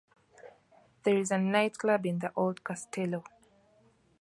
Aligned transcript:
There 1.03 1.15
is 1.15 1.29
a 1.29 1.37
night 1.37 1.77
club 1.77 2.07
in 2.07 2.17
the 2.17 2.33
old 2.35 2.63
castello. 2.63 3.23